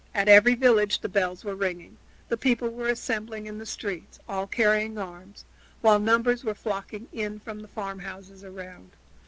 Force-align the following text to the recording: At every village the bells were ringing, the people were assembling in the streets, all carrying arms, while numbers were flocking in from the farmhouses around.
At 0.15 0.27
every 0.27 0.55
village 0.55 1.01
the 1.01 1.09
bells 1.09 1.45
were 1.45 1.53
ringing, 1.53 1.97
the 2.27 2.35
people 2.35 2.69
were 2.71 2.87
assembling 2.87 3.45
in 3.45 3.59
the 3.59 3.67
streets, 3.67 4.17
all 4.27 4.47
carrying 4.47 4.97
arms, 4.97 5.45
while 5.81 5.99
numbers 5.99 6.43
were 6.43 6.55
flocking 6.55 7.07
in 7.13 7.39
from 7.39 7.59
the 7.59 7.67
farmhouses 7.67 8.43
around. 8.43 8.93